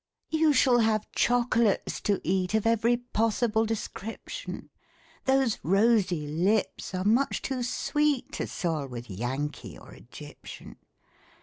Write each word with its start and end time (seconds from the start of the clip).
You 0.31 0.51
shall 0.51 0.79
have 0.79 1.11
chocolates 1.11 2.01
to 2.05 2.19
eat 2.23 2.55
Of 2.55 2.65
every 2.65 2.97
possible 2.97 3.67
description; 3.67 4.71
Those 5.25 5.59
rosy 5.61 6.25
lips 6.25 6.95
are 6.95 7.03
much 7.05 7.43
too 7.43 7.61
sweet 7.61 8.31
To 8.31 8.47
soil 8.47 8.87
with 8.87 9.11
Yankee 9.11 9.77
or 9.77 9.93
Egyptian. 9.93 10.77